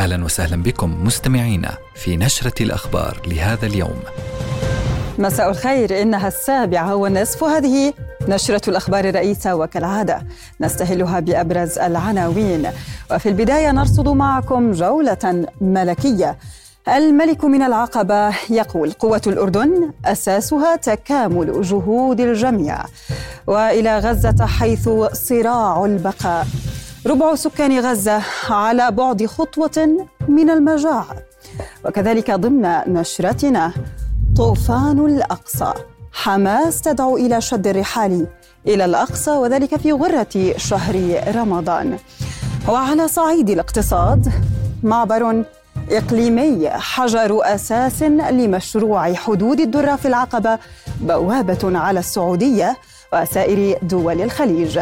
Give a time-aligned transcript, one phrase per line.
[0.00, 4.00] أهلا وسهلا بكم مستمعينا في نشرة الأخبار لهذا اليوم.
[5.18, 7.92] مساء الخير إنها السابعة والنصف هذه
[8.28, 10.22] نشرة الأخبار الرئيسة وكالعادة
[10.60, 12.66] نستهلها بأبرز العناوين
[13.10, 16.36] وفي البداية نرصد معكم جولة ملكية.
[16.88, 22.84] الملك من العقبة يقول قوة الأردن أساسها تكامل جهود الجميع
[23.46, 26.46] وإلى غزة حيث صراع البقاء
[27.06, 31.16] ربع سكان غزة على بعد خطوة من المجاعة.
[31.84, 33.72] وكذلك ضمن نشرتنا
[34.36, 35.72] طوفان الأقصى.
[36.12, 38.26] حماس تدعو إلى شد الرحال
[38.66, 41.98] إلى الأقصى وذلك في غرة شهر رمضان.
[42.68, 44.32] وعلى صعيد الاقتصاد
[44.82, 45.44] معبر
[45.90, 50.58] إقليمي حجر أساس لمشروع حدود الدرة في العقبة
[51.00, 52.76] بوابة على السعودية
[53.12, 54.78] وسائر دول الخليج.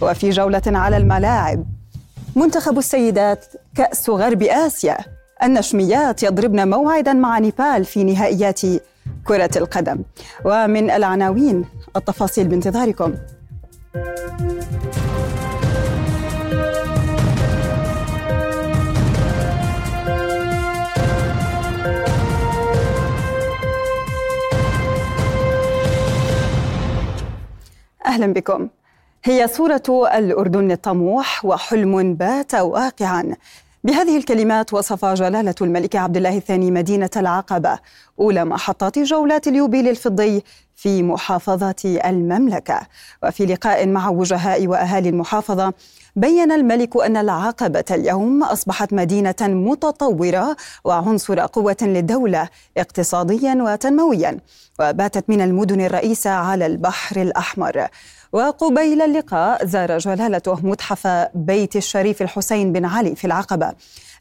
[0.00, 1.64] وفي جولة على الملاعب
[2.36, 3.44] منتخب السيدات
[3.76, 4.98] كأس غرب آسيا
[5.42, 8.60] النشميات يضربن موعدا مع نيبال في نهائيات
[9.24, 10.02] كرة القدم.
[10.44, 11.64] ومن العناوين
[11.96, 13.14] التفاصيل بانتظاركم.
[28.08, 28.68] أهلا بكم.
[29.24, 29.82] هي صورة
[30.14, 33.36] الأردن الطموح وحلم بات واقعا.
[33.84, 37.78] بهذه الكلمات وصف جلالة الملك عبد الله الثاني مدينة العقبة
[38.20, 40.44] أولى محطات جولات اليوبيل الفضي
[40.76, 42.80] في محافظة المملكة
[43.22, 45.72] وفي لقاء مع وجهاء وأهالي المحافظة
[46.18, 54.38] بين الملك أن العقبة اليوم أصبحت مدينة متطورة وعنصر قوة للدولة اقتصاديا وتنمويا
[54.80, 57.88] وباتت من المدن الرئيسة على البحر الأحمر.
[58.32, 63.72] وقبيل اللقاء زار جلالته متحف بيت الشريف الحسين بن علي في العقبة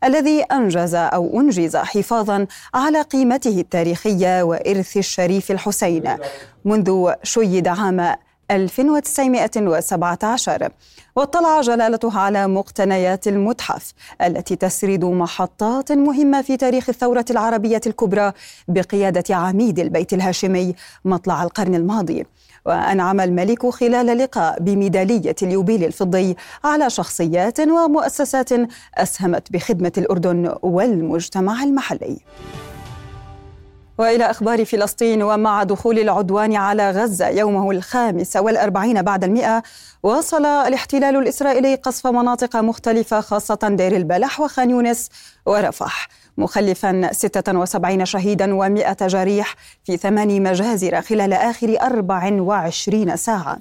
[0.04, 6.18] الذي أنجز أو أنجز حفاظا على قيمته التاريخية وإرث الشريف الحسين.
[6.66, 8.16] منذ شيد عام
[8.52, 10.70] 1917
[11.16, 18.32] واطلع جلالته على مقتنيات المتحف التي تسرد محطات مهمة في تاريخ الثورة العربية الكبرى
[18.68, 20.76] بقيادة عميد البيت الهاشمي
[21.06, 22.26] مطلع القرن الماضي.
[22.66, 28.50] وأنعم الملك خلال لقاء بميدالية اليوبيل الفضي على شخصيات ومؤسسات
[28.96, 32.18] أسهمت بخدمة الأردن والمجتمع المحلي.
[33.98, 39.64] وإلى أخبار فلسطين ومع دخول العدوان على غزة يومه الخامس والأربعين بعد المئة
[40.04, 45.10] واصل الاحتلال الإسرائيلي قصف مناطق مختلفة خاصة دير البلح وخان يونس
[45.46, 46.08] ورفح.
[46.38, 53.58] مخلفا 76 شهيدا و100 جريح في ثمان مجازر خلال آخر 24 ساعة.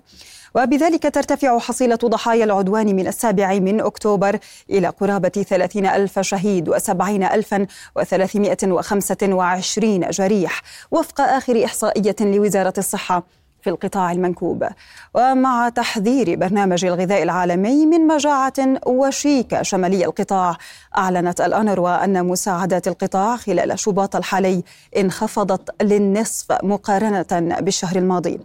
[0.57, 4.39] وبذلك ترتفع حصيلة ضحايا العدوان من السابع من أكتوبر
[4.71, 12.75] إلى قرابة 30 ألف شهيد وسبعين ألفا وثلاثمائة وخمسة وعشرين جريح وفق آخر إحصائية لوزارة
[12.79, 13.23] الصحة
[13.63, 14.69] في القطاع المنكوب.
[15.15, 18.53] ومع تحذير برنامج الغذاء العالمي من مجاعة
[18.87, 20.57] وشيكة شمالي القطاع
[20.99, 24.63] أعلنت الأنروا أن مساعدات القطاع خلال شباط الحالي
[24.97, 28.41] انخفضت للنصف مقارنة بالشهر الماضي.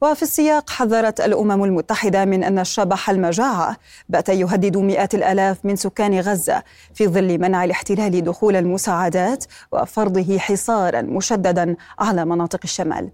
[0.00, 3.76] وفي السياق حذرت الأمم المتحدة من أن شبح المجاعة
[4.08, 6.62] بأت يهدد مئات الآلاف من سكان غزة
[6.94, 13.10] في ظل منع الاحتلال دخول المساعدات وفرضه حصارا مشددا على مناطق الشمال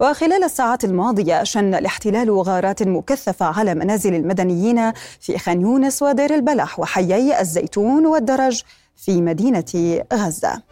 [0.00, 6.80] وخلال الساعات الماضية شن الاحتلال غارات مكثفة على منازل المدنيين في خان يونس ودير البلح
[6.80, 8.62] وحيي الزيتون والدرج
[8.96, 10.62] في مدينة غزة.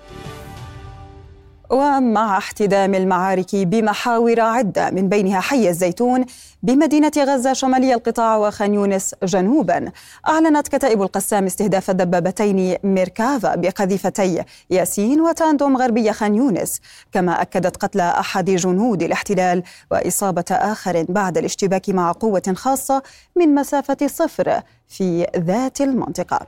[1.71, 6.25] ومع احتدام المعارك بمحاور عدة من بينها حي الزيتون
[6.63, 9.93] بمدينة غزة شمالي القطاع وخان يونس جنوبا
[10.29, 16.81] أعلنت كتائب القسام استهداف الدبابتين ميركافا بقذيفتي ياسين وتاندوم غربي خان يونس
[17.13, 23.03] كما أكدت قتل أحد جنود الاحتلال وإصابة آخر بعد الاشتباك مع قوة خاصة
[23.37, 26.47] من مسافة صفر في ذات المنطقة.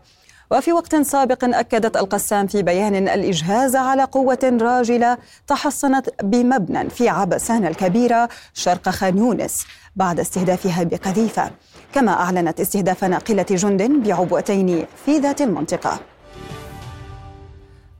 [0.50, 7.66] وفي وقت سابق أكدت القسام في بيان الإجهاز على قوة راجلة تحصنت بمبنى في عبسان
[7.66, 11.50] الكبيرة شرق خان يونس بعد استهدافها بقذيفة.
[11.92, 16.00] كما أعلنت استهداف ناقلة جند بعبوتين في ذات المنطقة.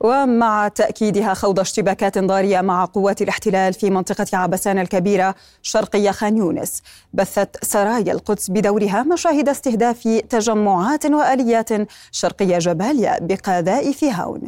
[0.01, 6.83] ومع تأكيدها خوض اشتباكات ضارية مع قوات الاحتلال في منطقة عبسان الكبيرة شرقي خان يونس
[7.13, 11.69] بثت سرايا القدس بدورها مشاهد استهداف تجمعات وآليات
[12.13, 14.41] شرقي جباليا بقذائف هاون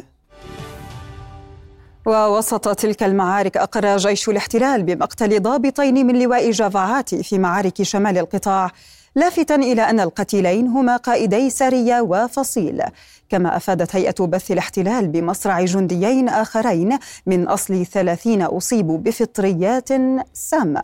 [2.05, 8.71] ووسط تلك المعارك أقر جيش الاحتلال بمقتل ضابطين من لواء جافعاتي في معارك شمال القطاع
[9.15, 12.83] لافتا إلى أن القتيلين هما قائدي سريه وفصيل.
[13.31, 19.89] كما أفادت هيئة بث الاحتلال بمصرع جنديين آخرين من أصل ثلاثين أصيبوا بفطريات
[20.33, 20.83] سامة.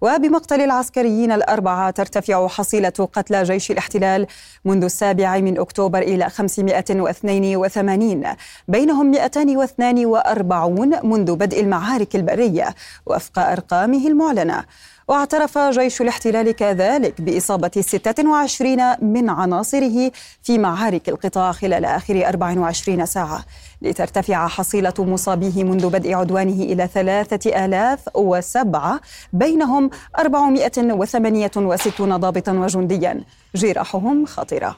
[0.00, 4.26] وبمقتل العسكريين الأربعة ترتفع حصيلة قتلى جيش الاحتلال
[4.64, 8.24] منذ السابع من أكتوبر إلى 582
[8.68, 12.74] بينهم 242 منذ بدء المعارك البرية
[13.06, 14.64] وفق أرقامه المعلنة.
[15.08, 20.10] واعترف جيش الاحتلال كذلك بإصابة 26 من عناصره
[20.42, 23.44] في معارك القطاع خلال آخر 24 ساعة
[23.82, 29.00] لترتفع حصيلة مصابيه منذ بدء عدوانه إلى 3007
[29.32, 33.20] بينهم 468 ضابطا وجنديا.
[33.54, 34.76] جراحهم خطرة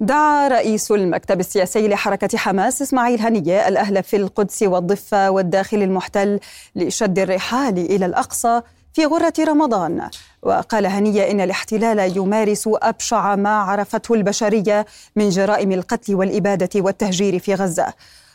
[0.00, 6.40] دعا رئيس المكتب السياسي لحركة حماس إسماعيل هنية الأهل في القدس والضفة والداخل المحتل
[6.76, 8.60] لشد الرحال إلى الأقصى
[8.92, 10.08] في غرة رمضان.
[10.42, 14.86] وقال هنية إن الاحتلال يمارس أبشع ما عرفته البشرية
[15.16, 17.86] من جرائم القتل والإبادة والتهجير في غزة.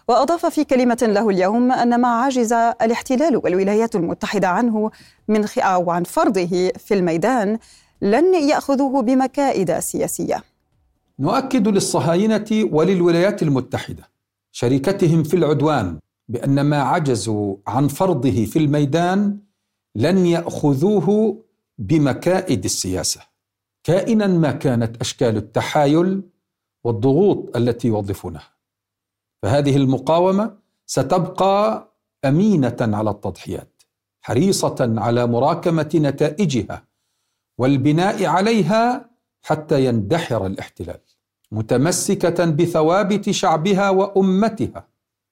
[0.08, 4.92] وأضاف في كلمة له اليوم أن ما عجز الاحتلال والولايات المتحدة عنه
[5.28, 7.60] من أو عن فرضه في الميدان
[8.02, 10.44] لن يأخذوه بمكائد سياسية.
[11.20, 14.10] نؤكد للصهاينة وللولايات المتحدة
[14.52, 19.40] شركتهم في العدوان بأن ما عجزوا عن فرضه في الميدان
[19.96, 21.38] لن يأخذوه
[21.78, 23.22] بمكائد السياسة
[23.84, 26.22] كائنا ما كانت أشكال التحايل
[26.84, 28.50] والضغوط التي يوظفونها.
[29.42, 31.88] فهذه المقاومة ستبقى
[32.26, 33.82] أمينة على التضحيات
[34.22, 36.84] حريصة على مراكمة نتائجها
[37.58, 39.10] والبناء عليها
[39.42, 41.00] حتى يندحر الاحتلال.
[41.52, 44.88] متمسكة بثوابت شعبها وأمتها.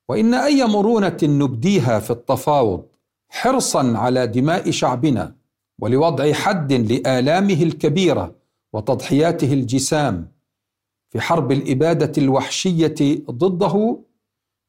[0.10, 2.86] وإن أي مرونة نبديها في التفاوض
[3.30, 5.36] حرصا على دماء شعبنا
[5.80, 8.36] ولوضع حد لآلامه الكبيرة
[8.74, 10.28] وتضحياته الجسام
[11.10, 12.96] في حرب الإبادة الوحشية
[13.32, 13.98] ضده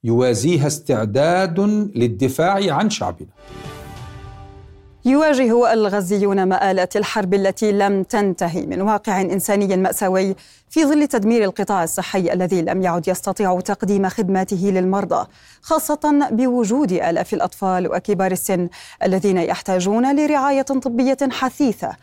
[0.05, 1.61] يوازيها استعداد
[1.95, 3.29] للدفاع عن شعبنا.
[5.09, 10.37] يواجه الغزيون مآلات الحرب التي لم تنتهي من واقع إنساني مأساوي
[10.71, 15.27] في ظل تدمير القطاع الصحي الذي لم يعد يستطيع تقديم خدماته للمرضى
[15.63, 18.69] خاصة بوجود آلاف الأطفال وكبار السن
[19.03, 21.97] الذين يحتاجون لرعاية طبية حثيثة.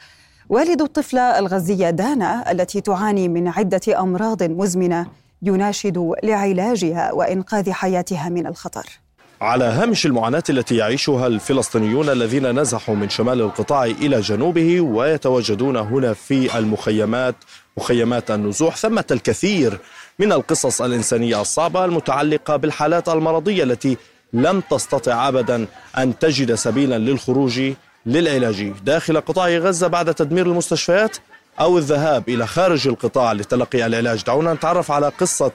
[0.50, 5.08] والد الطفلة الغزية دانا التي تعاني من عدة أمراض مزمنة
[5.42, 9.05] يناشد لعلاجها وإنقاذ حياتها من الخطر.
[9.42, 16.14] على هامش المعاناة التي يعيشها الفلسطينيون الذين نزحوا من شمال القطاع إلى جنوبه ويتواجدون هنا
[16.14, 17.36] في المخيمات
[17.78, 18.76] مخيمات النزوح.
[18.76, 19.80] ثمة الكثير
[20.20, 23.98] من القصص الإنسانية الصعبة المتعلقة بالحالات المرضية التي
[24.34, 25.68] لم تستطع أبدا
[25.98, 27.62] أن تجد سبيلا للخروج
[28.06, 31.18] للعلاج داخل قطاع غزة بعد تدمير المستشفيات
[31.60, 34.24] أو الذهاب إلى خارج القطاع لتلقي العلاج.
[34.24, 35.52] دعونا نتعرف على قصة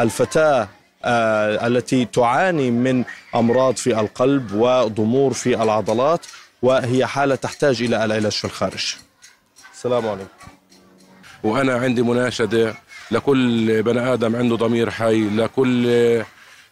[0.00, 0.68] الفتاة
[1.04, 3.04] التي تعاني من
[3.34, 6.26] أمراض في القلب وضمور في العضلات
[6.62, 8.94] وهي حالة تحتاج إلى العلاج في الخارج.
[9.74, 10.28] السلام عليكم.
[11.42, 12.74] وأنا عندي مناشدة
[13.10, 15.86] لكل بني آدم عنده ضمير حي، لكل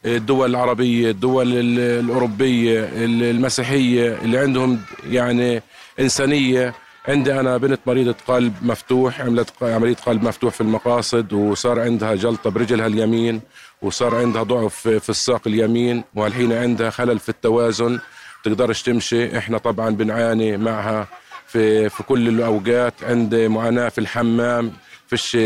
[0.05, 4.81] الدول العربية، الدول الأوروبية، المسيحية اللي عندهم
[5.11, 5.63] يعني
[6.01, 6.75] إنسانية
[7.09, 12.51] عندي أنا بنت مريضة قلب مفتوح عملت عملية قلب مفتوح في المقاصد وصار عندها جلطة
[12.51, 13.41] برجلها اليمين
[13.83, 17.99] وصار عندها ضعف في الساق اليمين والحين عندها خلل في التوازن.
[18.45, 19.39] تقدرش تمشي.
[19.39, 21.09] إحنا طبعا بنعاني معها
[21.47, 22.95] في في كل الأوقات.
[23.03, 24.73] عندي معاناة في الحمام
[25.07, 25.37] فيش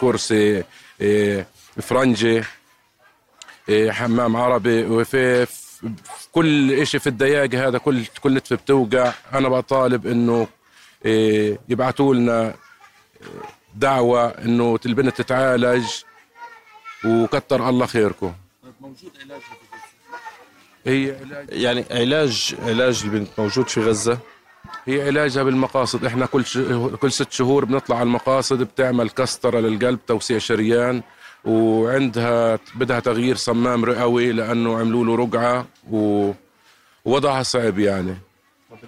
[0.00, 0.64] كرسي
[1.00, 1.46] إيه،
[1.82, 2.42] فرنجي
[3.68, 4.84] إيه، حمام عربي.
[4.84, 5.46] وفي
[6.32, 9.12] كل شيء في الدياقة هذا كل كل نتفه بتوقع.
[9.34, 10.46] أنا بطالب إنه
[11.04, 12.54] إيه، يبعثوا لنا
[13.74, 15.86] دعوة إنه البنت تتعالج.
[17.04, 18.32] وكتر الله خيركم.
[18.80, 19.40] موجود علاج
[20.86, 24.18] هي علاج يعني علاج علاج البنت موجود في غزة؟
[24.86, 26.04] هي علاجها بالمقاصد.
[26.04, 26.58] إحنا كل ش...
[27.00, 31.02] كل ست شهور بنطلع على المقاصد بتعمل كسترة للقلب توسيع شريان
[31.44, 36.30] وعندها بدها تغيير صمام رئوي لأنه عملوا له رقعة و...
[37.04, 38.16] ووضعها صعب يعني.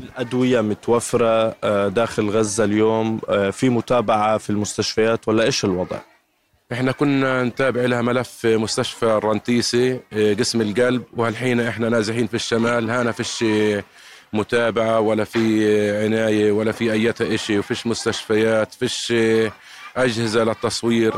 [0.01, 5.99] الأدوية متوفرة آه، داخل غزة اليوم آه، في متابعة في المستشفيات ولا إيش الوضع؟
[6.73, 10.01] إحنا كنا نتابع لها ملف مستشفى الرنتيسي
[10.39, 12.91] قسم القلب وهالحين إحنا نازحين في الشمال.
[12.91, 13.45] هنا فيش
[14.33, 15.41] متابعة ولا في
[16.05, 19.15] عناية ولا في أي شيء وفيش مستشفيات فيش
[19.97, 21.15] أجهزة للتصوير.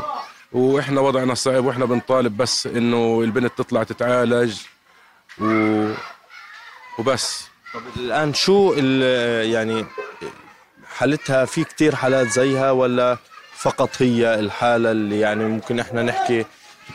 [0.51, 4.57] وإحنا وضعنا صعب وإحنا بنطالب بس إنه البنت تطلع تتعالج
[5.41, 5.45] و...
[6.99, 7.47] وبس.
[7.73, 8.73] طب الآن شو
[9.43, 9.85] يعني
[10.97, 13.17] حالتها في كتير حالات زيها ولا
[13.57, 16.45] فقط هي الحالة اللي يعني ممكن إحنا نحكي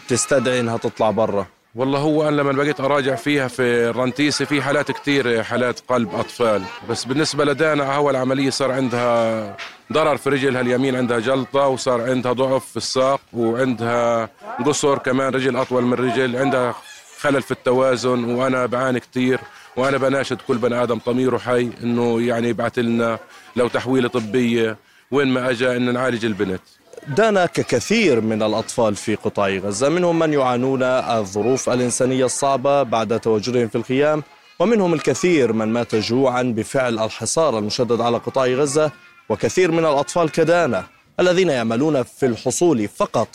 [0.09, 1.47] تستدعي إنها تطلع برا.
[1.75, 6.63] والله هو أنا لما بقيت أراجع فيها في الرنتيسي في حالات كثير حالات قلب أطفال.
[6.91, 9.57] بس بالنسبة لدانا أول عملية صار عندها
[9.93, 14.29] ضرر في رجلها اليمين عندها جلطة وصار عندها ضعف في الساق وعندها
[14.67, 16.75] قصر كمان رجل أطول من رجل عندها
[17.21, 19.41] خلل في التوازن وأنا بعاني كثير
[19.77, 23.19] وأنا بناشد كل بني آدم ضميره حي إنه يعني يبعث لنا
[23.57, 24.77] لو تحويلة طبية.
[25.11, 26.61] وين ما اجى أن نعالج البنت.
[27.09, 33.69] دانا ككثير من الأطفال في قطاع غزة منهم من يعانون الظروف الإنسانية الصعبة بعد تواجدهم
[33.69, 34.23] في الخيام
[34.59, 38.93] ومنهم الكثير من مات جوعا بفعل الحصار المشدد على قطاع غزة
[39.29, 40.87] وكثير من الأطفال كدانا
[41.21, 43.29] الذين يعملون في الحصول فقط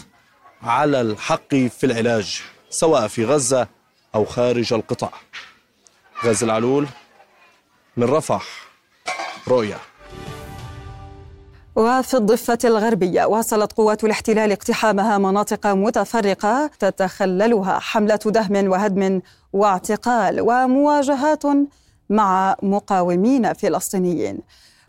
[0.64, 3.68] على الحق في العلاج سواء في غزة
[4.16, 5.12] أو خارج القطاع.
[6.26, 6.88] غزة العلول
[7.98, 8.46] من رفح
[9.48, 9.78] رؤيا.
[11.76, 19.22] وفي الضفة الغربية واصلت قوات الاحتلال اقتحامها مناطق متفرقة تتخللها حملة دهم وهدم
[19.54, 21.44] واعتقال ومواجهات
[22.10, 24.40] مع مقاومين فلسطينيين.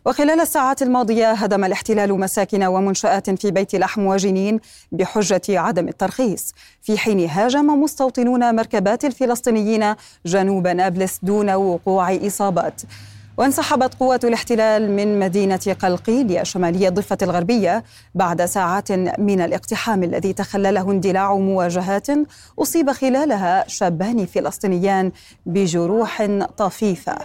[0.05, 4.59] وخلال الساعات الماضية هدم الاحتلال مساكن ومنشآت في بيت لحم وجنين
[4.91, 6.53] بحجة عدم الترخيص.
[6.81, 12.81] في حين هاجم مستوطنون مركبات الفلسطينيين جنوب نابلس دون وقوع إصابات.
[13.37, 17.83] وانسحبت قوات الاحتلال من مدينة قلقيلية شمالية الضفة الغربية
[18.15, 22.07] بعد ساعات من الاقتحام الذي تخلله اندلاع مواجهات
[22.59, 25.11] أصيب خلالها شابان فلسطينيان
[25.45, 26.25] بجروح
[26.57, 27.17] طفيفة.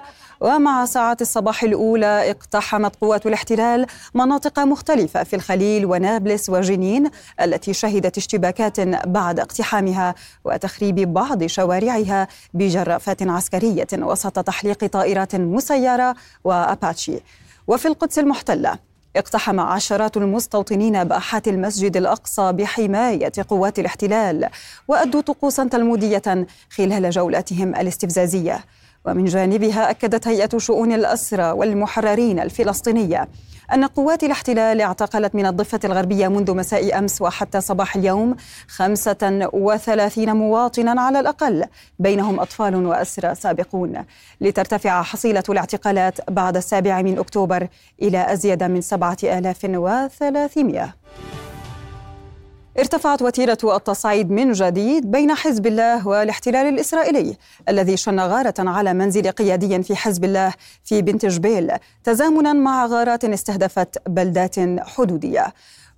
[0.43, 8.19] ومع ساعات الصباح الأولى اقتحمت قوات الاحتلال مناطق مختلفة في الخليل ونابلس وجنين التي شهدت
[8.19, 17.21] اشتباكات بعد اقتحامها وتخريب بعض شوارعها بجرافات عسكرية وسط تحليق طائرات مسيرة وأباتشي.
[17.67, 18.79] وفي القدس المحتلة
[19.17, 24.49] اقتحم عشرات المستوطنين باحات المسجد الأقصى بحماية قوات الاحتلال
[24.89, 28.65] وأدوا طقوسا تلمودية خلال جولاتهم الاستفزازية.
[29.05, 33.29] ومن جانبها أكدت هيئة شؤون الأسرى والمحررين الفلسطينية
[33.75, 38.37] أن قوات الاحتلال اعتقلت من الضفة الغربية منذ مساء أمس وحتى صباح اليوم
[38.69, 41.65] 35 مواطنا على الأقل
[41.99, 44.05] بينهم أطفال وأسرى سابقون.
[44.41, 47.69] لترتفع حصيلة الاعتقالات بعد السابع من أكتوبر
[48.03, 50.95] إلى أزيد من 7300
[52.79, 57.37] ارتفعت وتيرة التصعيد من جديد بين حزب الله والاحتلال الإسرائيلي
[57.69, 60.53] الذي شن غارة على منزل قيادي في حزب الله
[60.85, 61.73] في بنت جبيل
[62.05, 65.47] تزامنا مع غارات استهدفت بلدات حدودية.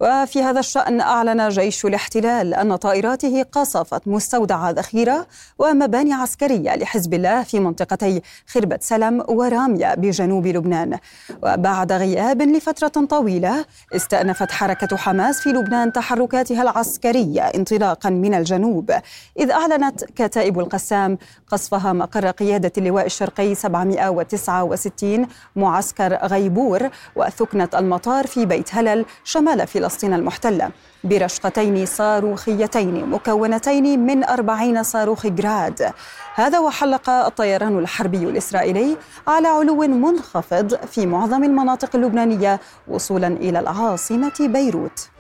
[0.01, 5.27] وفي هذا الشأن أعلن جيش الاحتلال أن طائراته قصفت مستودع ذخيرة
[5.59, 10.99] ومباني عسكرية لحزب الله في منطقتي خربة سلم ورامية بجنوب لبنان.
[11.43, 13.65] وبعد غياب لفترة طويلة
[13.97, 18.91] استأنفت حركة حماس في لبنان تحركاتها العسكرية انطلاقا من الجنوب.
[19.39, 21.19] إذ أعلنت كتائب القسام
[21.49, 30.15] قصفها مقر قيادة اللواء الشرقي 769 معسكر غيبور وثكنة المطار في بيت هلل شمال فلسطين
[30.15, 30.71] المحتلة.
[31.05, 35.93] برشقتين صاروخيتين مكونتين من أربعين صاروخ جراد.
[36.35, 44.33] هذا وحلق الطيران الحربي الإسرائيلي على علو منخفض في معظم المناطق اللبنانية وصولا إلى العاصمة
[44.41, 45.14] بيروت.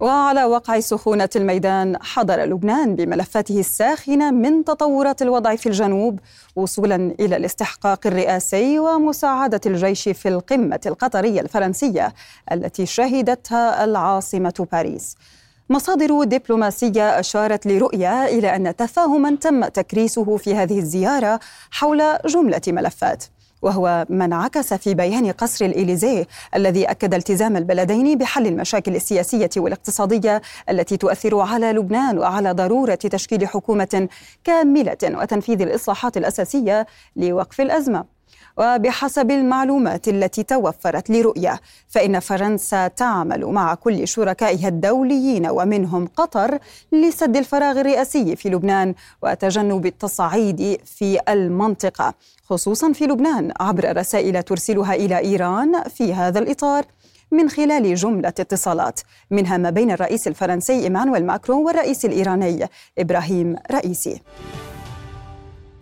[0.00, 6.20] وعلى وقع سخونة الميدان حضر لبنان بملفاته الساخنة من تطورات الوضع في الجنوب
[6.56, 12.14] وصولا إلى الاستحقاق الرئاسي ومساعدة الجيش في القمة القطرية الفرنسية
[12.52, 15.16] التي شهدتها العاصمة باريس.
[15.70, 23.24] مصادر دبلوماسية أشارت لرؤية إلى أن تفاهما تم تكريسه في هذه الزيارة حول جملة ملفات.
[23.62, 30.42] وهو ما انعكس في بيان قصر الإليزيه الذي أكد التزام البلدين بحل المشاكل السياسية والاقتصادية
[30.70, 34.08] التي تؤثر على لبنان وعلى ضرورة تشكيل حكومة
[34.44, 36.86] كاملة وتنفيذ الإصلاحات الأساسية
[37.16, 38.15] لوقف الأزمة.
[38.56, 46.58] وبحسب المعلومات التي توفرت لرؤية فإن فرنسا تعمل مع كل شركائها الدوليين ومنهم قطر
[46.92, 54.94] لسد الفراغ الرئاسي في لبنان وتجنب التصعيد في المنطقة خصوصا في لبنان عبر رسائل ترسلها
[54.94, 56.84] إلى إيران في هذا الإطار
[57.30, 64.22] من خلال جملة اتصالات منها ما بين الرئيس الفرنسي إيمانويل ماكرون والرئيس الإيراني إبراهيم رئيسي.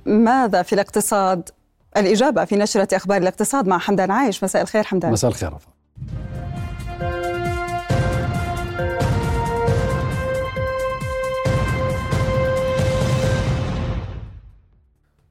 [0.07, 1.49] ماذا في الاقتصاد؟
[1.97, 5.69] الإجابة في نشرة أخبار الاقتصاد مع حمدان عايش مساء الخير حمدان مساء الخير رفا.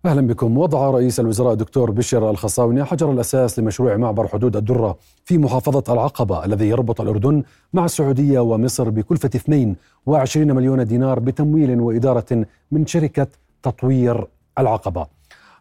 [0.05, 5.37] أهلا بكم وضع رئيس الوزراء الدكتور بشر الخصاوني حجر الأساس لمشروع معبر حدود الدرة في
[5.37, 7.43] محافظة العقبة الذي يربط الأردن
[7.73, 13.27] مع السعودية ومصر بكلفة 22 مليون دينار بتمويل وإدارة من شركة
[13.63, 14.27] تطوير
[14.59, 15.05] العقبة.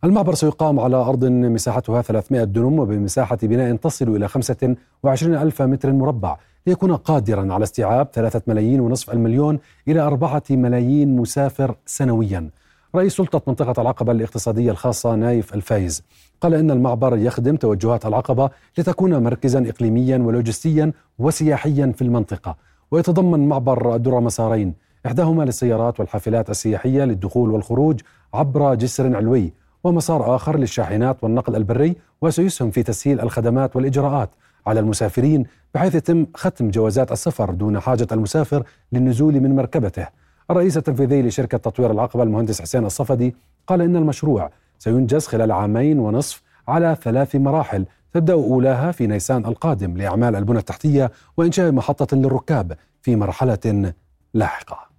[0.04, 6.36] المعبر سيقام على أرض مساحتها 300 دنم وبمساحة بناء تصل إلى 25 ألف متر مربع.
[6.66, 12.50] ليكون قادرا على استيعاب 3 ملايين ونصف المليون إلى 4 ملايين مسافر سنويا.
[12.94, 16.02] رئيس سلطة منطقة العقبة الاقتصادية الخاصة نايف الفايز
[16.40, 22.56] قال إن المعبر يخدم توجهات العقبة لتكون مركزا إقليميا ولوجستيا وسياحيا في المنطقة.
[22.90, 24.74] ويتضمن معبر الدرة مسارين
[25.06, 28.00] إحداهما للسيارات والحافلات السياحية للدخول والخروج
[28.34, 29.52] عبر جسر علوي
[29.84, 34.30] ومسار آخر للشاحنات والنقل البري وسيسهم في تسهيل الخدمات والإجراءات
[34.66, 40.06] على المسافرين بحيث يتم ختم جوازات السفر دون حاجة المسافر للنزول من مركبته.
[40.50, 43.34] الرئيس التنفيذي لشركة تطوير العقبة المهندس حسين الصفدي
[43.66, 49.96] قال إن المشروع سينجز خلال عامين ونصف على ثلاث مراحل تبدأ أولاها في نيسان القادم
[49.96, 53.92] لأعمال البنى التحتية وإنشاء محطة للركاب في مرحلة
[54.34, 54.91] لاحقة.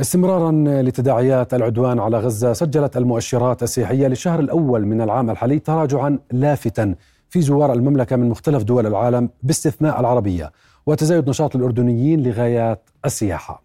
[0.00, 0.52] استمرارا
[0.82, 6.94] لتداعيات العدوان على غزة سجلت المؤشرات السياحية للشهر الأول من العام الحالي تراجعا لافتا
[7.28, 10.52] في زوار المملكة من مختلف دول العالم باستثناء العربية
[10.86, 13.62] وتزايد نشاط الأردنيين لغايات السياحة.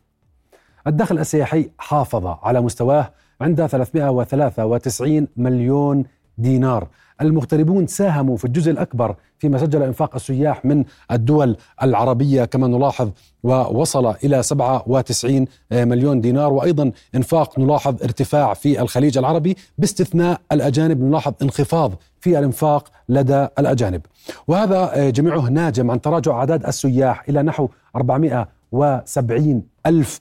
[0.87, 3.11] الدخل السياحي حافظ على مستواه
[3.41, 6.03] عند 393 مليون
[6.37, 6.87] دينار
[7.21, 13.09] المغتربون ساهموا في الجزء الأكبر فيما سجل إنفاق السياح من الدول العربية كما نلاحظ
[13.43, 21.33] ووصل إلى 97 مليون دينار وأيضا إنفاق نلاحظ ارتفاع في الخليج العربي باستثناء الأجانب نلاحظ
[21.41, 24.01] انخفاض في الإنفاق لدى الأجانب.
[24.47, 30.19] وهذا جميعه ناجم عن تراجع أعداد السياح إلى نحو 470 ألف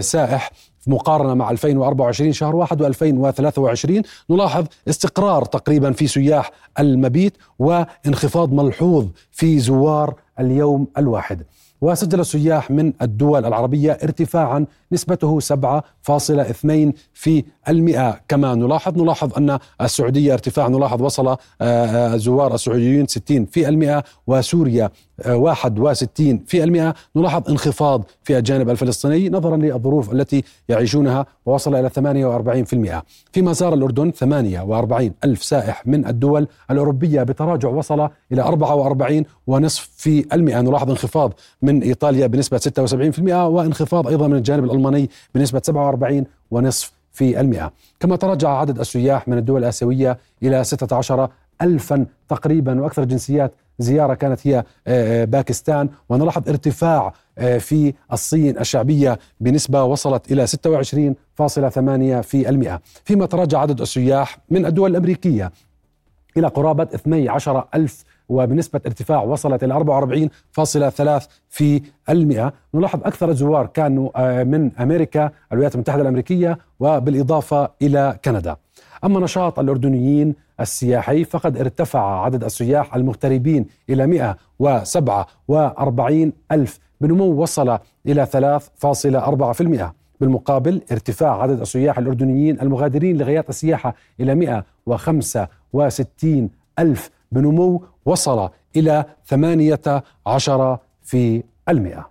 [0.00, 0.50] سائح.
[0.86, 9.58] مقارنة مع 2024 شهر واحد و2023 نلاحظ استقرار تقريبا في سياح المبيت وانخفاض ملحوظ في
[9.58, 11.42] زوار اليوم الواحد.
[11.80, 18.20] وسجل السياح من الدول العربية ارتفاعا نسبته 7.2 في المئة.
[18.28, 24.90] كما نلاحظ نلاحظ أن السعودية ارتفاع نلاحظ وصل الزوار السعوديين 60 في المئة وسوريا
[25.28, 26.94] 61 في المئة.
[27.16, 33.02] نلاحظ انخفاض في الجانب الفلسطيني نظرا للظروف التي يعيشونها ووصل إلى 48 في المئة.
[33.32, 40.26] فيما زار الأردن 48 ألف سائح من الدول الأوروبية بتراجع وصل إلى 44 ونصف في
[40.32, 40.60] المئة.
[40.60, 46.24] نلاحظ انخفاض من إيطاليا بنسبة 76 في المئة وانخفاض أيضا من الجانب الألماني بنسبة 47
[46.50, 47.72] ونصف في المئة.
[48.00, 51.28] كما تراجع عدد السياح من الدول الآسيوية إلى 16
[51.62, 54.64] ألفا تقريبا وأكثر جنسيات زيارة كانت هي
[55.26, 55.88] باكستان.
[56.08, 57.12] ونلاحظ ارتفاع
[57.58, 62.80] في الصين الشعبية بنسبة وصلت إلى 26.8 في المئة.
[63.04, 65.52] فيما تراجع عدد السياح من الدول الأمريكية
[66.36, 72.52] إلى قرابة 12 ألف وبنسبة ارتفاع وصلت إلى 44.3 في المئة.
[72.74, 78.56] نلاحظ أكثر الزوار كانوا من أمريكا الولايات المتحدة الأمريكية وبالإضافة إلى كندا.
[79.04, 86.78] أما نشاط الأردنيين السياحي فقد ارتفع عدد السياح المغتربين إلى 147 ألف.
[87.00, 97.10] بنمو وصل إلى 3.4% بالمقابل ارتفاع عدد السياح الأردنيين المغادرين لغايات السياحة إلى 165 ألف.
[97.32, 102.10] بنمو وصل إلى 18 في المئة.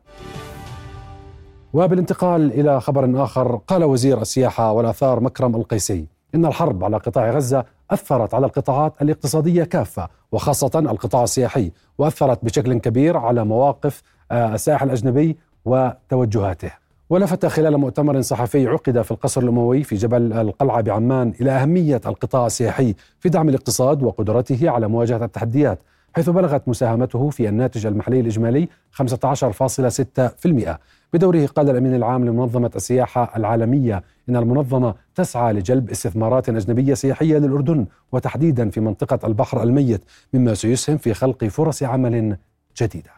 [1.74, 7.66] وبالانتقال إلى خبر آخر قال وزير السياحة والآثار مكرم القيسي إن الحرب على قطاع غزة
[7.92, 15.38] أثرت على القطاعات الاقتصادية كافة وخاصة القطاع السياحي وأثرت بشكل كبير على مواقف السائح الأجنبي
[15.66, 16.72] وتوجهاته.
[17.10, 22.46] ولفت خلال مؤتمر صحفي عقد في القصر الأموي في جبل القلعة بعمان إلى أهمية القطاع
[22.46, 25.80] السياحي في دعم الاقتصاد وقدرته على مواجهة التحديات
[26.16, 28.68] حيث بلغت مساهمته في الناتج المحلي الإجمالي
[29.04, 30.70] 15.6%
[31.14, 37.86] بدوره قال الأمين العام لمنظمة السياحة العالمية إن المنظمة تسعى لجلب استثمارات أجنبية سياحية للأردن
[38.12, 40.02] وتحديدا في منطقة البحر الميت
[40.34, 42.38] مما سيسهم في خلق فرص عمل
[42.82, 43.12] جديدة.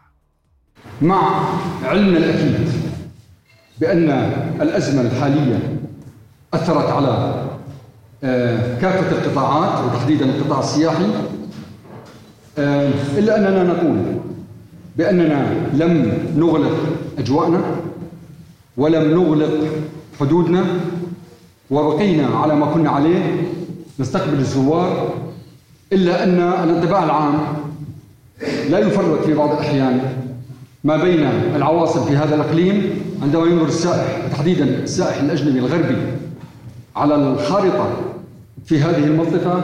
[1.01, 1.43] مع
[1.83, 2.90] علمنا الأكيد.
[3.81, 4.09] بأن
[4.61, 5.59] الأزمة الحالية
[6.53, 7.33] أثرت على
[8.81, 11.05] كافة القطاعات وتحديدا القطاع السياحي.
[13.17, 13.97] إلا أننا نقول
[14.97, 16.77] بأننا لم نغلق
[17.17, 17.61] أجواءنا
[18.77, 19.67] ولم نغلق
[20.19, 20.65] حدودنا
[21.71, 23.43] وبقينا على ما كنا عليه
[23.99, 25.13] نستقبل الزوار
[25.93, 27.33] إلا أن الانطباع العام
[28.69, 29.99] لا يفرق في بعض الأحيان
[30.83, 31.23] ما بين
[31.55, 35.97] العواصم في هذا الإقليم عندما ينظر السائح تحديدا السائح الأجنبي الغربي
[36.95, 37.87] على الخارطة
[38.65, 39.63] في هذه المنطقة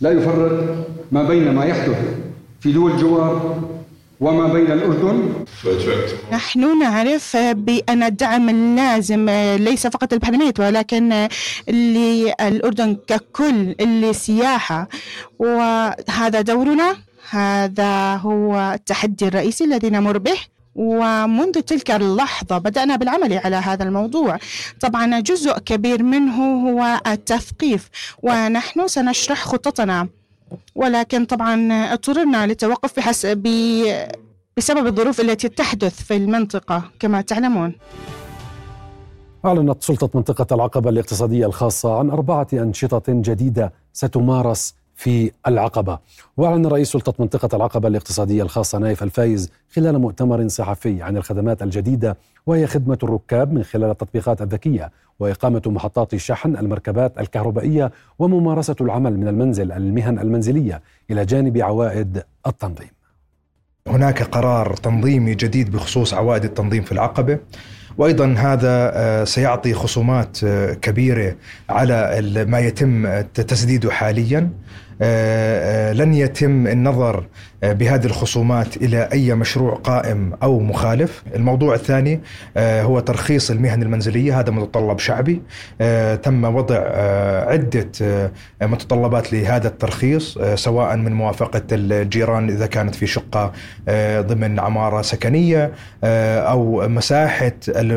[0.00, 1.98] لا يفرق ما بين ما يحدث
[2.60, 3.62] في دول الجوار
[4.20, 5.44] وما بين الأردن.
[6.32, 11.28] نحن نعرف بأن الدعم اللازم ليس فقط البحرينية ولكن
[11.68, 14.88] للأردن ككل للسياحة.
[15.38, 16.96] وهذا دورنا
[17.30, 20.38] هذا هو التحدي الرئيسي الذي نمر به.
[20.74, 24.38] ومنذ تلك اللحظة بدأنا بالعمل على هذا الموضوع.
[24.80, 27.90] طبعا جزء كبير منه هو التثقيف
[28.22, 30.08] ونحن سنشرح خططنا.
[30.74, 33.38] ولكن طبعا اضطررنا للتوقف بحسب
[34.56, 37.74] بسبب الظروف التي تحدث في المنطقة كما تعلمون.
[39.44, 45.98] أعلنت سلطة منطقة العقبة الاقتصادية الخاصة عن أربعة أنشطة جديدة ستمارس في العقبة.
[46.36, 52.16] وأعلن رئيس سلطة منطقة العقبة الاقتصادية الخاصة نايف الفايز خلال مؤتمر صحفي عن الخدمات الجديدة
[52.46, 59.28] وهي خدمة الركاب من خلال التطبيقات الذكية وإقامة محطات شحن المركبات الكهربائية وممارسة العمل من
[59.28, 62.90] المنزل المهن المنزلية إلى جانب عوائد التنظيم.
[63.86, 67.38] هناك قرار تنظيمي جديد بخصوص عوائد التنظيم في العقبة
[67.98, 71.36] وأيضا هذا آه، سيعطي خصومات آه، كبيرة
[71.68, 74.50] على ما يتم تسديده حاليا.
[75.92, 77.26] لن يتم النظر
[77.62, 81.22] بهذه الخصومات إلى أي مشروع قائم أو مخالف.
[81.34, 82.20] الموضوع الثاني
[82.56, 85.42] آه، هو ترخيص المهن المنزلية هذا متطلب شعبي
[85.80, 87.92] آه، تم وضع آه، عدة
[88.62, 93.52] متطلبات لهذا الترخيص سواء من موافقة الجيران إذا كانت في شقة
[94.20, 95.72] ضمن عمارة سكنية
[96.04, 97.52] أو مساحة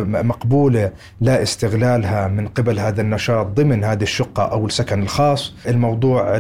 [0.05, 5.53] مقبوله لا استغلالها من قبل هذا النشاط ضمن هذه الشقة أو السكن الخاص.
[5.67, 6.37] الموضوع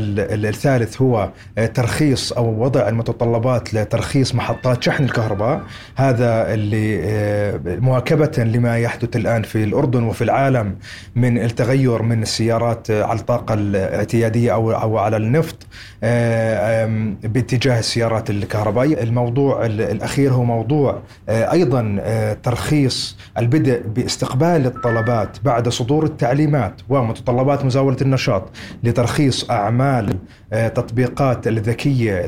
[0.49, 1.29] الثالث هو
[1.73, 5.61] ترخيص أو وضع المتطلبات متطلبات لترخيص محطات شحن الكهرباء.
[5.95, 10.75] هذا اللي آه، مواكبة لما يحدث الآن في الأردن وفي العالم
[11.15, 15.67] من التغير من السيارات على الطاقة الاعتيادية أو أو على النفط
[16.03, 16.85] آه،
[17.23, 19.03] باتجاه السيارات الكهربائية.
[19.03, 27.97] الموضوع الأخير هو موضوع آه، أيضا ترخيص البدء باستقبال الطلبات بعد صدور التعليمات ومتطلبات مزاولة
[28.01, 28.49] النشاط
[28.83, 30.17] لترخيص أعمال
[30.75, 32.25] تطبيقات الذكية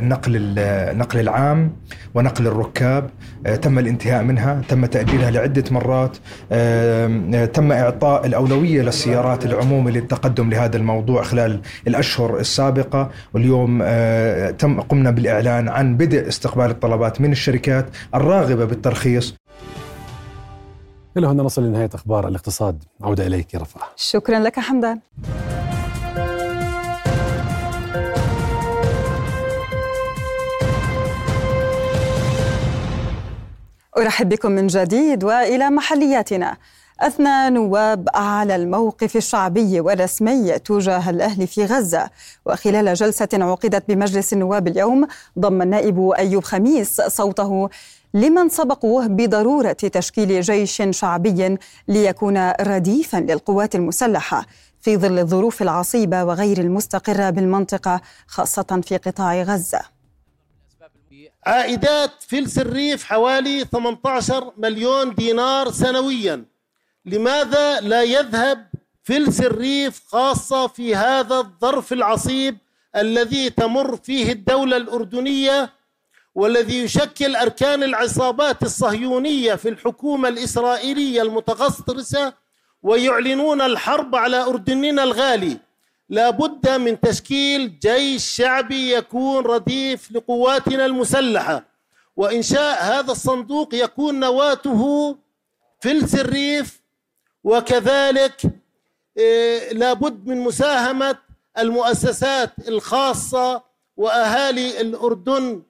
[0.00, 0.54] نقل
[0.98, 1.72] نقل العام
[2.14, 3.10] ونقل الركاب.
[3.46, 6.16] آه، تم الانتهاء منها تم تأجيلها لعدة مرات.
[6.52, 13.10] آه، تم إعطاء الأولوية للسيارات العمومي للتقدم لهذا الموضوع خلال الأشهر السابقة.
[13.34, 19.34] واليوم آه، تم قمنا بالإعلان عن بدء استقبال الطلبات من الشركات الراغبة بالترخيص.
[21.16, 22.84] إلى هنا نصل لنهاية أخبار الاقتصاد.
[23.02, 25.00] عودة إليك رفع شكرا لك حمدان.
[33.98, 36.56] أرحب بكم من جديد وإلى محلياتنا.
[37.00, 42.10] أثنى نواب على الموقف الشعبي والرسمي تجاه الأهل في غزة.
[42.46, 45.06] وخلال جلسة عقدت بمجلس النواب اليوم
[45.38, 47.68] ضم النائب أيوب خميس صوته
[48.14, 51.58] لمن سبقوه بضرورة تشكيل جيش شعبي
[51.88, 54.46] ليكون رديفا للقوات المسلحة
[54.80, 59.97] في ظل الظروف العصيبة وغير المستقرة بالمنطقة خاصة في قطاع غزة.
[61.48, 66.44] عائدات فلس الريف حوالي 18 مليون دينار سنويا.
[67.04, 68.66] لماذا لا يذهب
[69.02, 72.58] فلس الريف خاصة في هذا الظرف العصيب
[72.96, 75.72] الذي تمر فيه الدولة الأردنية
[76.34, 82.32] والذي يشكل أركان العصابات الصهيونية في الحكومة الإسرائيلية المتغطرسة
[82.82, 85.67] ويعلنون الحرب على أردننا الغالي؟
[86.10, 91.64] لابد من تشكيل جيش شعبي يكون رديف لقواتنا المسلحة.
[92.16, 95.16] وإنشاء هذا الصندوق يكون نواته
[95.80, 96.80] فلس الريف
[97.44, 98.42] وكذلك
[99.18, 101.18] آه، لابد من مساهمة
[101.58, 103.62] المؤسسات الخاصة
[103.96, 105.62] وأهالي الأردن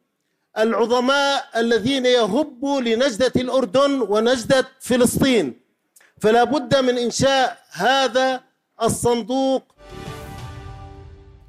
[0.58, 5.60] العظماء الذين يهبوا لنجدة الأردن ونجدة فلسطين.
[6.20, 8.40] فلا بد من إنشاء هذا
[8.82, 9.62] الصندوق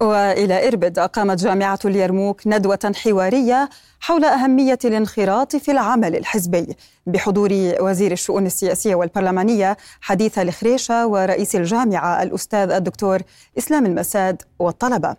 [0.02, 8.12] وإلى إربد أقامت جامعة اليرموك ندوة حوارية حول أهمية الانخراط في العمل الحزبي بحضور وزير
[8.12, 13.20] الشؤون السياسية والبرلمانية حديث الخريشه ورئيس الجامعة الأستاذ الدكتور
[13.58, 15.16] إسلام المساد والطلبة.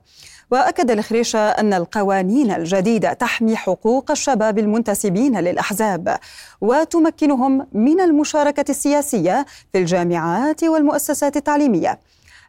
[0.50, 6.18] وأكد الخريشه أن القوانين الجديدة تحمي حقوق الشباب المنتسبين للأحزاب
[6.60, 11.98] وتمكنهم من المشاركة السياسية في الجامعات والمؤسسات التعليمية.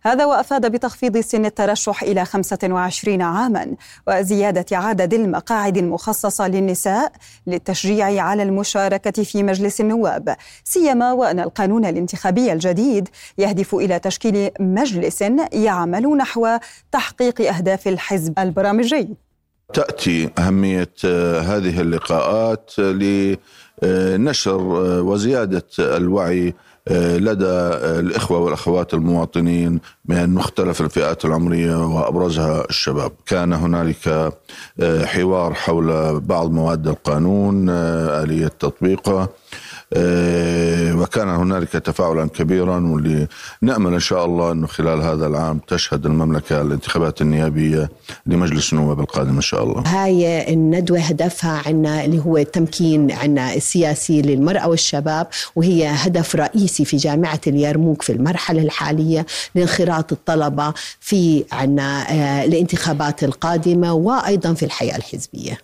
[0.03, 3.75] هذا وأفاد بتخفيض سن الترشح إلى 25 عاما
[4.07, 7.11] وزيادة عدد المقاعد المخصصة للنساء
[7.47, 15.23] للتشجيع على المشاركة في مجلس النواب سيما وأن القانون الانتخابي الجديد يهدف إلى تشكيل مجلس
[15.53, 16.57] يعمل نحو
[16.91, 19.30] تحقيق أهداف الحزب البرامجي.
[19.73, 26.53] تأتي أهمية آه، هذه اللقاءات لنشر آه، وزيادة الوعي
[26.87, 27.45] آه، لدى
[27.99, 33.11] الإخوة والأخوات المواطنين من مختلف الفئات العمرية وأبرزها الشباب.
[33.25, 34.33] كان هنالك
[34.81, 39.29] حوار حول بعض مواد القانون آلية تطبيقه
[41.01, 43.27] وكان هنالك تفاعلا كبيرا واللي
[43.61, 47.89] نأمل إن شاء الله إنه خلال هذا العام تشهد المملكة الانتخابات النيابية
[48.25, 49.81] لمجلس النواب القادم إن شاء الله.
[49.85, 56.97] هاي الندوة هدفها عنا اللي هو التمكين عنا السياسي للمرأة والشباب وهي هدف رئيسي في
[56.97, 59.25] جامعة اليرموك في المرحلة الحالية
[59.55, 65.57] لانخراط الطلبة في عنا آه، الانتخابات القادمة وأيضا في الحياة الحزبية.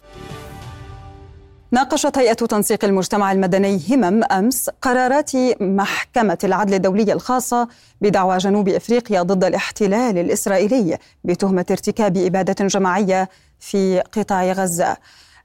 [1.71, 7.67] ناقشت هيئة تنسيق المجتمع المدني همم أمس قرارات محكمة العدل الدولية الخاصة
[8.01, 14.97] بدعوى جنوب إفريقيا ضد الاحتلال الإسرائيلي بتهمة ارتكاب إبادة جماعية في قطاع غزة.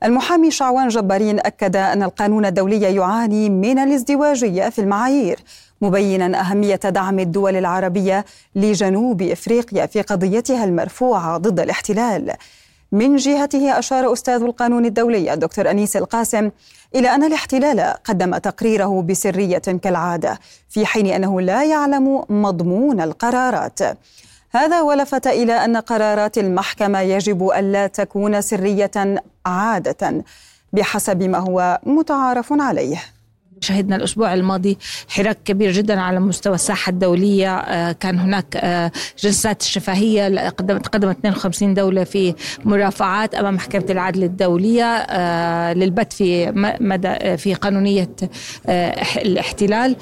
[0.05, 5.39] المحامي شعوان جبارين أكد أن القانون الدولي يعاني من الازدواجية في المعايير
[5.81, 12.33] مبينا أهمية دعم الدول العربية لجنوب إفريقيا في قضيتها المرفوعة ضد الاحتلال.
[12.93, 16.51] من جهته أشار أستاذ القانون الدولي الدكتور أنيس القاسم
[16.95, 23.79] إلى أن الاحتلال قدم تقريره بسرية كالعادة في حين أنه لا يعلم مضمون القرارات.
[24.51, 30.25] هذا ولفت إلى أن قرارات المحكمة يجب ألا تكون سرية عادة
[30.73, 33.03] بحسب ما هو متعارف عليه.
[33.65, 37.57] شهدنا الأسبوع الماضي حراك كبير جدا على مستوى الساحة الدولية.
[37.57, 44.25] آه، كان هناك آه، جلسات الشفهية قدمت قدمت 52 دولة في مرافعات أمام محكمة العدل
[44.25, 48.11] الدولية آه، للبت في مدى في قانونية
[49.17, 49.97] الاحتلال.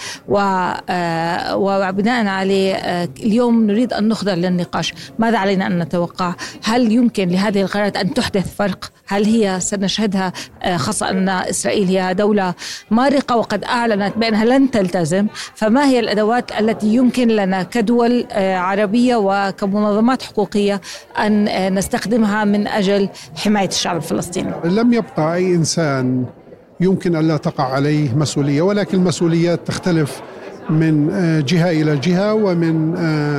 [1.53, 2.75] وبناء عليه
[3.23, 4.94] اليوم نريد أن نخضع للنقاش.
[5.18, 10.33] ماذا علينا أن نتوقع؟ هل يمكن لهذه القرارات أن تحدث فرق؟ هل هي سنشهدها؟
[10.77, 12.55] خاصة أن إسرائيل هي دولة
[12.90, 19.17] مارقة وقد أعلنت بأنها لن تلتزم فما هي الأدوات التي يمكن لنا كدول آه، عربية
[19.17, 20.81] وكمنظمات حقوقية
[21.19, 26.25] أن آه، نستخدمها من أجل حماية الشعب الفلسطيني؟ لم يبقى أي إنسان
[26.81, 30.23] يمكن أن لا تقع عليه مسؤولية ولكن المسؤوليات تختلف
[30.71, 32.95] من آه، جهة إلى جهة ومن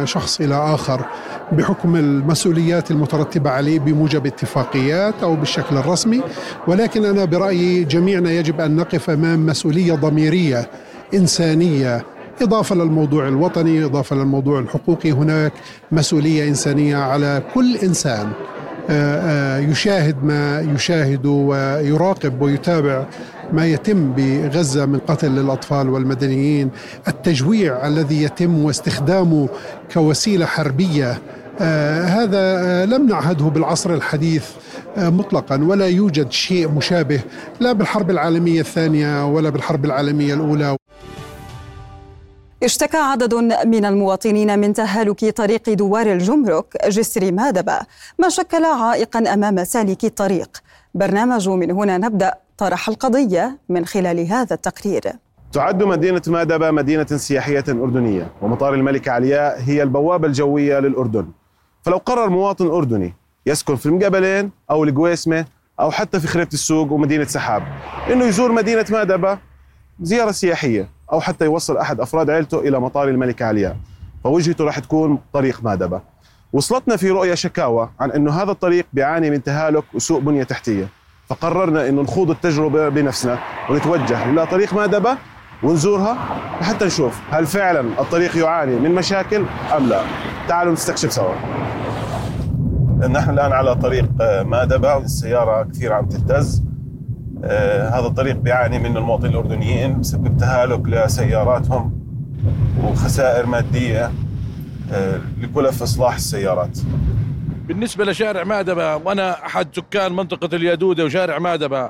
[0.06, 1.06] شخص إلى آخر
[1.52, 6.22] بحكم المسؤوليات المترتبة عليه بموجب اتفاقيات أو بالشكل الرسمي.
[6.68, 10.70] ولكن أنا برأيي جميعنا يجب أن نقف أمام مسؤولية ضميرية
[11.14, 12.04] إنسانية
[12.42, 15.12] إضافة للموضوع الوطني إضافة للموضوع الحقوقي.
[15.12, 15.54] هناك
[15.92, 18.28] مسؤولية إنسانية على كل إنسان.
[18.28, 18.61] آه، آه،
[19.72, 23.06] يشاهد ما يشاهد ويراقب ويتابع
[23.54, 26.70] ما يتم بغزة من قتل للأطفال والمدنيين.
[27.08, 29.50] التجويع الذي يتم واستخدامه
[29.94, 31.18] كوسيلة حربية
[31.62, 34.46] آه هذا آه لم نعهده بالعصر الحديث
[34.98, 37.20] آه مطلقا ولا يوجد شيء مشابه
[37.60, 40.78] لا بالحرب العالمية الثانية ولا بالحرب العالمية الأولى.
[42.64, 43.34] اشتكى عدد
[43.66, 47.80] من المواطنين من تهالك طريق دوار الجمرك جسر مادبة
[48.20, 50.58] ما شكل عائقا أمام سالكي الطريق.
[50.94, 55.02] برنامج من هنا نبدأ طرح القضية من خلال هذا التقرير.
[55.52, 61.28] تعد مدينة مادبة مدينة سياحية أردنية ومطار الملكة علياء هي البوابة الجوية للأردن.
[61.84, 63.14] فلو قرر مواطن أردني
[63.46, 65.46] يسكن في المقابلين أو القويسمة
[65.80, 67.64] أو حتى في خريبة السوق ومدينة سحاب
[68.12, 69.51] إنه يزور مدينة مادبة
[70.02, 73.78] زيارة سياحية أو حتى يوصل أحد أفراد عائلته إلى مطار الملكة علياء
[74.24, 76.02] فوجهته راح تكون طريق مادبة.
[76.54, 80.88] وصلتنا في رؤية شكاوى عن أنه هذا الطريق بيعاني من تهالك وسوء بنية تحتية.
[81.28, 85.18] فقررنا أنه نخوض التجربة بنفسنا ونتوجه إلى طريق مادبة
[85.64, 86.14] ونزورها
[86.62, 89.46] حتى نشوف هل فعلا الطريق يعاني من مشاكل
[89.78, 90.02] أم لا.
[90.48, 91.34] تعالوا نستكشف سوا.
[93.10, 94.10] نحن الآن على طريق
[94.42, 96.64] مادبة السيارة كثير عم تهتز.
[97.44, 102.00] آه هذا الطريق بيعاني من المواطنين الأردنيين بسبب تهالك لسياراتهم
[102.84, 104.12] وخسائر مادية
[104.92, 106.80] آه لكلف إصلاح السيارات.
[107.68, 111.90] بالنسبة لشارع مادبة وأنا أحد سكان منطقة اليدودة وشارع مادبة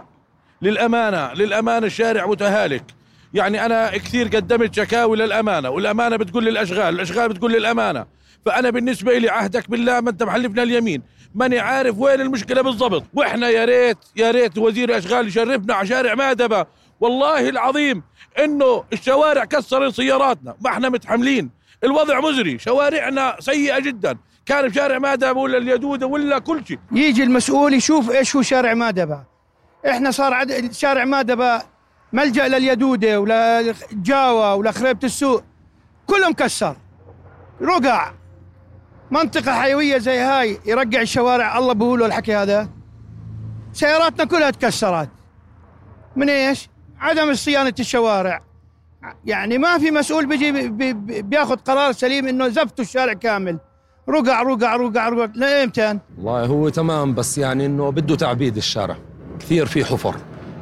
[0.62, 2.84] للأمانة للأمانة الشارع متهالك.
[3.34, 8.06] يعني أنا كثير قدمت شكاوي للأمانة والأمانة بتقول للأشغال الأشغال بتقول للأمانة.
[8.46, 11.02] فأنا بالنسبة لي عهدك بالله ما أنت محلفنا اليمين.
[11.36, 13.04] ماني عارف وين المشكلة بالضبط.
[13.14, 16.66] وإحنا يا ريت يا ريت وزير الأشغال يشرفنا على شارع مادبة.
[17.00, 18.04] والله العظيم
[18.40, 21.50] إنه الشوارع كسر سياراتنا ما إحنا متحملين.
[21.84, 24.18] الوضع مزري شوارعنا سيئة جدا.
[24.46, 26.80] كان بشارع مادبة ولا اليدوده ولا كل شيء.
[26.92, 29.24] يجي المسؤول يشوف إيش هو شارع مادبة.
[29.90, 30.72] إحنا صار عد...
[30.72, 31.62] شارع مادبة
[32.14, 35.44] ملجأ لليدودة ولا جاوا ولا خريبة السوق.
[36.08, 36.76] كله مكسر
[37.62, 38.12] رقع.
[39.12, 41.58] منطقة حيوية زي هاي يرقع الشوارع.
[41.58, 42.70] الله بقوله الحكي هذا.
[43.74, 45.10] سياراتنا كلها تكسرت.
[46.16, 46.70] من إيش؟
[47.00, 48.42] عدم صيانة الشوارع.
[49.26, 50.52] يعني ما في مسؤول بيجي
[51.22, 53.60] بياخذ قرار سليم إنه زفتوا الشارع كامل.
[54.10, 55.32] رقع رقع رقع رقع.
[55.36, 58.98] لايمتى؟ والله هو تمام بس يعني إنه بده تعبيد الشارع.
[59.40, 60.16] كثير في حفر.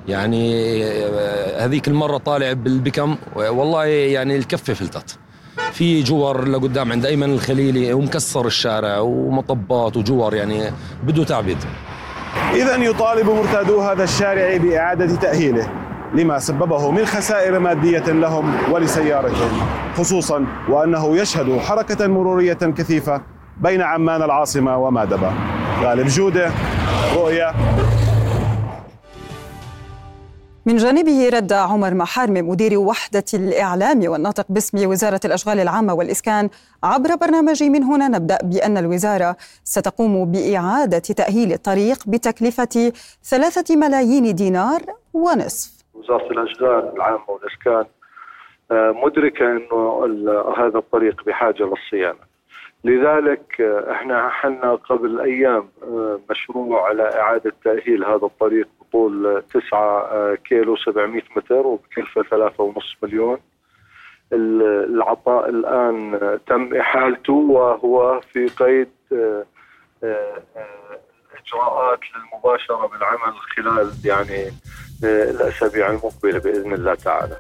[0.08, 3.18] يعني آه، هذيك المرة طالع بالبكم.
[3.36, 5.20] والله يعني الكفة فلتت.
[5.72, 10.72] في جور لقدام عند أيمن الخليلي ومكسر الشارع ومطبات وجور يعني
[11.04, 11.58] بده تعبيد.
[12.54, 15.68] اذا يطالب مرتادو هذا الشارع بإعادة تأهيله
[16.14, 19.62] لما سببه من خسائر مادية لهم ولسيارتهم
[19.98, 23.22] خصوصا وأنه يشهد حركة مرورية كثيفة
[23.62, 25.32] بين عمان العاصمة ومادبه
[25.84, 26.52] غالب جودة
[27.16, 27.54] رؤيا.
[30.70, 36.50] من جانبه رد عمر محارمي مدير وحدة الإعلام والناطق باسم وزارة الأشغال العامة والإسكان
[36.84, 44.82] عبر برنامج من هنا نبدأ بأن الوزارة ستقوم بإعادة تأهيل الطريق بتكلفة ثلاثة ملايين دينار
[45.14, 45.72] ونصف.
[45.94, 47.86] وزارة الأشغال العامة والإسكان
[48.72, 50.06] آه، مدركة أنه
[50.58, 52.30] هذا الطريق بحاجة للصيانة.
[52.84, 59.62] لذلك آه، إحنا حنا قبل أيام آه، مشروع على إعادة تأهيل هذا الطريق بطول 9
[59.74, 63.38] آه، كيلو 700 متر وبكلفة 3.5 مليون.
[64.34, 68.90] العطاء الآن تم إحالته وهو في قيد
[71.34, 74.52] إجراءات للمباشرة بالعمل خلال يعني
[75.04, 77.38] الأسابيع المقبلة بإذن الله تعالى.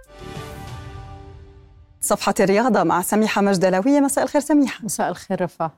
[2.01, 4.85] صفحة الرياضة مع سميحة مجدلوية مساء الخير سميحة.
[4.85, 5.71] مساء الخير رفا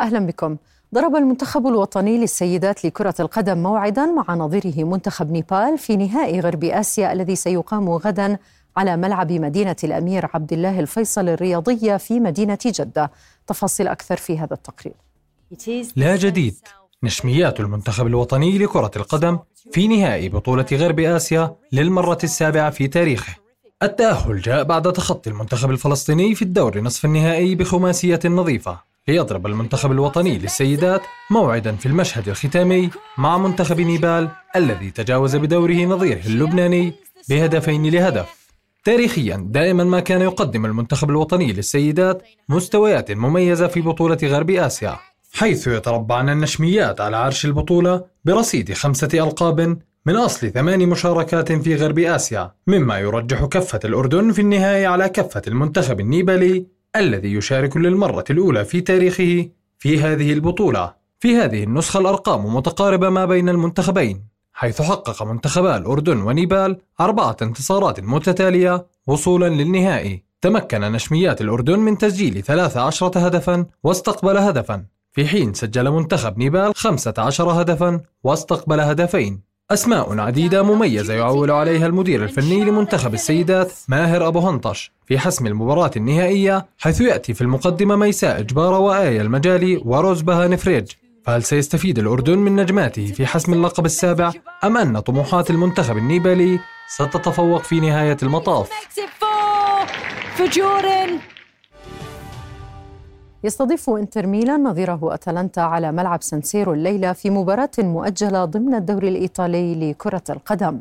[0.00, 0.56] أهلا بكم.
[0.94, 7.12] ضرب المنتخب الوطني للسيدات لكرة القدم موعدا مع نظيره منتخب نيبال في نهائي غرب آسيا
[7.12, 8.38] الذي سيقام غدا
[8.76, 13.10] على ملعب مدينة الأمير عبد الله الفيصل الرياضية في مدينة جدة.
[13.46, 14.94] تفاصيل أكثر في هذا التقرير.
[15.96, 16.54] لا جديد.
[17.02, 19.38] نشميات المنتخب الوطني لكرة القدم
[19.72, 23.34] في نهائي بطولة غرب آسيا للمرة السابعة في تاريخه.
[23.82, 28.91] التأهل جاء بعد تخطي المنتخب الفلسطيني في الدور نصف النهائي بخماسية نظيفة.
[29.08, 36.26] ليضرب المنتخب الوطني للسيدات موعدا في المشهد الختامي مع منتخب نيبال الذي تجاوز بدوره نظيره
[36.26, 36.92] اللبناني
[37.28, 38.48] بهدفين لهدف.
[38.84, 44.98] تاريخيا دائما ما كان يقدم المنتخب الوطني للسيدات مستويات مميزة في بطولة غرب آسيا
[45.32, 51.98] حيث يتربعن النشميات على عرش البطولة برصيد خمسة ألقاب من أصل ثمان مشاركات في غرب
[51.98, 58.64] آسيا مما يرجح كفة الأردن في النهاية على كفة المنتخب النيبالي الذي يشارك للمرة الأولى
[58.64, 60.94] في تاريخه في هذه البطولة.
[61.20, 68.00] في هذه النسخة الأرقام متقاربة ما بين المنتخبين حيث حقق منتخبا الأردن ونيبال أربعة انتصارات
[68.00, 70.24] متتالية وصولا للنهائي.
[70.40, 74.84] تمكن نشميات الأردن من تسجيل 13 هدفا واستقبل هدفا.
[75.12, 79.51] في حين سجل منتخب نيبال 15 هدفا واستقبل هدفين.
[79.72, 85.90] أسماء عديدة مميزة يعول عليها المدير الفني لمنتخب السيدات ماهر أبو هنطش في حسم المباراة
[85.96, 90.88] النهائية حيث يأتي في المقدمة ميساء إجبارة وآية المجالي وروزبها نفريج
[91.24, 94.32] فهل سيستفيد الأردن من نجماته في حسم اللقب السابع
[94.64, 96.58] أم أن طموحات المنتخب النيبالي
[96.88, 98.70] ستتفوق في نهاية المطاف؟
[103.44, 109.90] يستضيف انتر ميلان نظيره أتلانتا على ملعب سانسيرو الليلة في مباراة مؤجلة ضمن الدوري الإيطالي
[109.90, 110.80] لكرة القدم.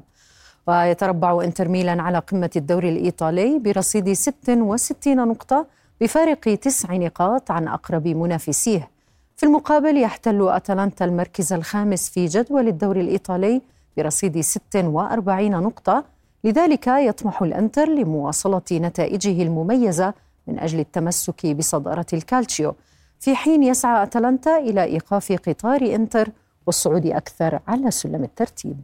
[0.67, 5.65] ويتربع انتر ميلان على قمة الدوري الإيطالي برصيد 66 نقطة
[6.01, 8.89] بفارق تسع نقاط عن أقرب منافسيه.
[9.35, 13.61] في المقابل يحتل أتلانتا المركز الخامس في جدول الدوري الإيطالي
[13.97, 16.03] برصيد 46 نقطة
[16.43, 20.13] لذلك يطمح الإنتر لمواصلة نتائجه المميزة
[20.47, 22.75] من أجل التمسك بصدارة الكالتشيو.
[23.19, 26.29] في حين يسعى أتلانتا إلى إيقاف قطار إنتر
[26.67, 28.77] والصعود أكثر على سلم الترتيب.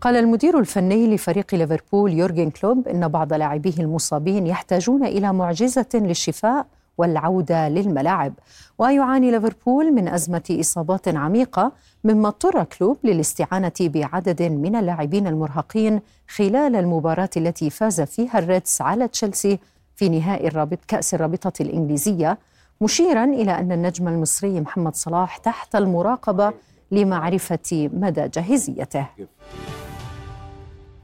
[0.00, 6.66] قال المدير الفني لفريق ليفربول يورجن كلوب إن بعض لاعبيه المصابين يحتاجون إلى معجزة للشفاء
[7.00, 8.32] والعودة للملاعب.
[8.78, 11.72] ويعاني ليفربول من أزمة إصابات عميقة
[12.04, 19.08] مما اضطر كلوب للاستعانة بعدد من اللاعبين المرهقين خلال المباراة التي فاز فيها الريدز على
[19.08, 19.58] تشيلسي
[19.96, 22.38] في نهائي الرابط كأس الرابطة الإنجليزية.
[22.80, 26.52] مشيرا إلى أن النجم المصري محمد صلاح تحت المراقبة
[26.90, 29.06] لمعرفة مدى جاهزيته.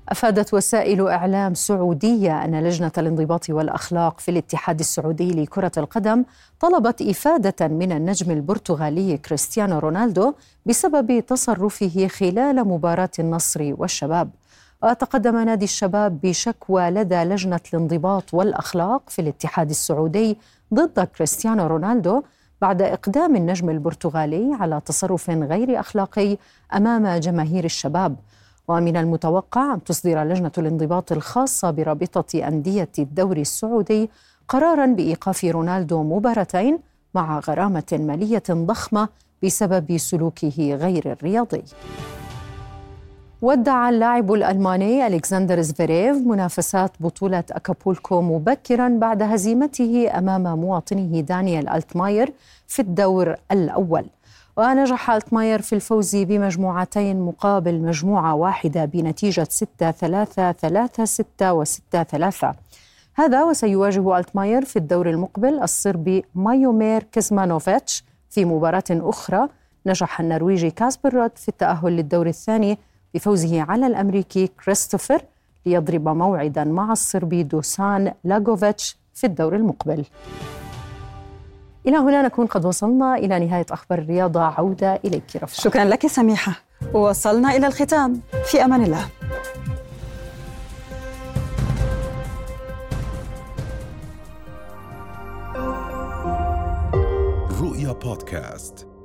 [0.08, 6.24] أفادت وسائل إعلام سعودية أن لجنة الانضباط والأخلاق في الاتحاد السعودي لكرة القدم
[6.60, 10.34] طلبت إفادة من النجم البرتغالي كريستيانو رونالدو
[10.66, 14.30] بسبب تصرفه خلال مباراة النصر والشباب.
[14.82, 20.38] وتقدم نادي الشباب بشكوى لدى لجنة الانضباط والأخلاق في الاتحاد السعودي
[20.74, 22.22] ضد كريستيانو رونالدو
[22.60, 26.36] بعد إقدام النجم البرتغالي على تصرف غير أخلاقي
[26.74, 28.16] أمام جماهير الشباب.
[28.68, 34.10] ومن المتوقع أن تصدر لجنة الانضباط الخاصة برابطة أندية الدوري السعودي
[34.48, 36.78] قرارا بإيقاف رونالدو مباراتين
[37.14, 39.08] مع غرامة مالية ضخمة
[39.42, 41.62] بسبب سلوكه غير الرياضي.
[43.42, 52.32] ودع اللاعب الألماني ألكسندر زفيريف منافسات بطولة أكابولكو مبكرا بعد هزيمته أمام مواطنه دانيال ألتماير
[52.66, 54.04] في الدور الأول
[54.56, 62.02] ونجح ألتماير في الفوز بمجموعتين مقابل مجموعة واحدة بنتيجة 6 3 3 6 و 6
[62.02, 62.54] 3
[63.14, 69.48] هذا وسيواجه ألتماير في الدور المقبل الصربي مايومير كزمانوفيتش في مباراة أخرى.
[69.86, 72.78] نجح النرويجي كاسبر رود في التأهل للدور الثاني
[73.14, 75.20] بفوزه على الأمريكي كريستوفر
[75.66, 80.04] ليضرب موعدا مع الصربي دوسان لاغوفيتش في الدور المقبل.
[81.86, 84.40] إلى هنا نكون قد وصلنا إلى نهاية أخبار الرياضة.
[84.40, 86.52] عودة إليك رهف شكرا لك سميحة.
[86.92, 88.20] وصلنا إلى الختام.
[88.44, 89.08] في أمان الله.
[97.60, 98.95] رؤيا بودكاست.